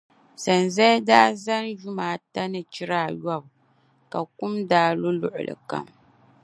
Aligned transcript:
sanzali 0.43 1.05
daa 1.09 1.31
zani 1.43 1.71
yuma 1.81 2.03
ata 2.15 2.41
ni 2.51 2.61
chira 2.73 2.97
ayɔbu 3.07 3.49
ka 4.11 4.19
kum 4.37 4.53
daa 4.71 4.89
lu 5.01 5.09
luɣili 5.19 5.55
kam. 5.69 5.85